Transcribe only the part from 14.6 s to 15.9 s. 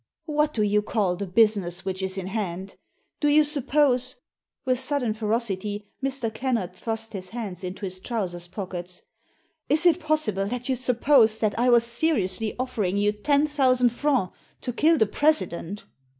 to kill the President